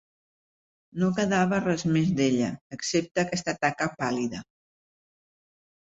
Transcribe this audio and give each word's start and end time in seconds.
No 1.01 1.09
quedava 1.17 1.59
res 1.65 1.83
més 1.97 2.09
d'ella, 2.21 2.49
excepte 2.79 3.25
aquesta 3.27 3.55
taca 3.67 3.91
pàl.lida. 4.03 4.45